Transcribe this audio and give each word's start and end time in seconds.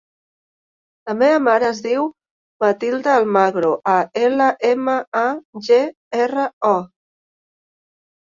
La 1.09 1.13
meva 1.17 1.41
mare 1.47 1.67
es 1.73 1.81
diu 1.87 2.05
Matilda 2.63 3.11
Almagro: 3.23 3.69
a, 3.95 3.99
ela, 4.29 4.47
ema, 4.69 4.95
a, 5.21 5.23
ge, 5.67 5.79
erra, 6.23 6.47
o. 6.73 6.75